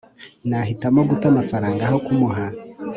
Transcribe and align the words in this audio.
nahitamo 0.49 1.01
guta 1.09 1.25
amafaranga 1.29 1.81
aho 1.87 1.97
kumuha 2.05 2.45